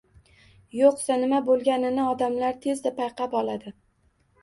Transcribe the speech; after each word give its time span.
Yoʻqsa, 0.77 1.17
nima 1.25 1.43
boʻlganini 1.51 2.09
odamlar 2.15 2.61
tezda 2.67 2.97
payqab 3.01 3.41
oladi 3.45 3.79